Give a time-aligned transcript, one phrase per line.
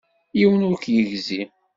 [0.37, 1.41] Yiwen ur k-yegzi.